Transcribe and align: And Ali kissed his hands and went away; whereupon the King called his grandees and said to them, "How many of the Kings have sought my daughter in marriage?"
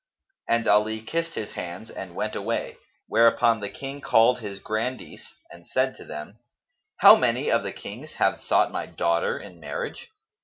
And 0.49 0.67
Ali 0.67 0.99
kissed 1.03 1.35
his 1.35 1.51
hands 1.53 1.91
and 1.91 2.15
went 2.15 2.35
away; 2.35 2.77
whereupon 3.05 3.59
the 3.59 3.69
King 3.69 4.01
called 4.01 4.39
his 4.39 4.57
grandees 4.57 5.31
and 5.51 5.67
said 5.67 5.95
to 5.97 6.03
them, 6.03 6.39
"How 7.01 7.15
many 7.15 7.51
of 7.51 7.61
the 7.61 7.71
Kings 7.71 8.13
have 8.13 8.41
sought 8.41 8.71
my 8.71 8.87
daughter 8.87 9.37
in 9.37 9.59
marriage?" 9.59 10.07